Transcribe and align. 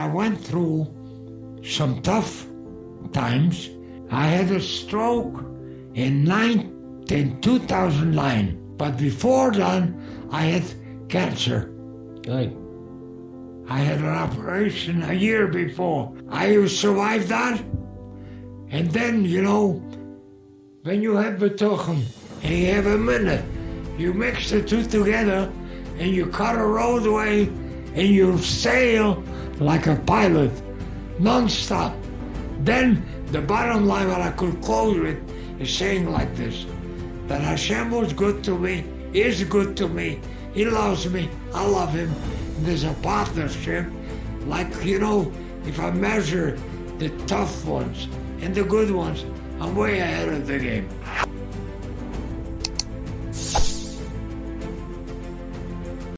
I 0.00 0.06
went 0.06 0.42
through 0.42 0.88
some 1.62 2.00
tough 2.00 2.46
times. 3.12 3.68
I 4.10 4.28
had 4.28 4.50
a 4.50 4.58
stroke 4.58 5.44
in, 5.92 6.24
nine, 6.24 7.04
in 7.10 7.38
2009, 7.42 8.76
but 8.78 8.96
before 8.96 9.52
then, 9.52 10.00
I 10.30 10.44
had 10.44 10.64
cancer. 11.10 11.70
Right. 12.26 12.56
I 13.68 13.78
had 13.80 13.98
an 13.98 14.06
operation 14.06 15.02
a 15.02 15.12
year 15.12 15.48
before. 15.48 16.16
I 16.30 16.64
survived 16.64 17.28
that. 17.28 17.60
And 18.70 18.90
then, 18.92 19.26
you 19.26 19.42
know, 19.42 19.82
when 20.80 21.02
you 21.02 21.16
have 21.16 21.34
betuchen 21.40 22.06
and 22.42 22.58
you 22.58 22.72
have 22.72 22.86
emunah, 22.86 23.44
you 24.00 24.14
mix 24.14 24.48
the 24.48 24.62
two 24.62 24.82
together 24.82 25.52
and 25.98 26.10
you 26.10 26.24
cut 26.24 26.56
a 26.56 26.64
roadway 26.64 27.48
and 27.94 28.08
you 28.08 28.38
sail 28.38 29.22
like 29.60 29.86
a 29.86 29.96
pilot, 29.96 30.50
non-stop. 31.18 31.94
Then 32.60 33.04
the 33.26 33.42
bottom 33.42 33.86
line, 33.86 34.08
what 34.08 34.22
I 34.22 34.30
could 34.32 34.60
close 34.62 34.98
with, 34.98 35.20
is 35.60 35.72
saying 35.72 36.10
like 36.10 36.34
this, 36.34 36.66
that 37.28 37.42
Hashem 37.42 37.90
was 37.90 38.12
good 38.12 38.42
to 38.44 38.58
me, 38.58 38.84
is 39.12 39.44
good 39.44 39.76
to 39.76 39.86
me, 39.88 40.18
He 40.54 40.64
loves 40.64 41.08
me, 41.08 41.28
I 41.54 41.66
love 41.66 41.92
Him. 41.92 42.12
There's 42.60 42.84
a 42.84 42.94
partnership, 43.02 43.86
like, 44.46 44.84
you 44.84 44.98
know, 44.98 45.30
if 45.66 45.78
I 45.78 45.90
measure 45.90 46.58
the 46.98 47.10
tough 47.26 47.64
ones 47.64 48.08
and 48.40 48.54
the 48.54 48.64
good 48.64 48.90
ones, 48.90 49.24
I'm 49.60 49.76
way 49.76 50.00
ahead 50.00 50.28
of 50.28 50.46
the 50.46 50.58
game. 50.58 50.88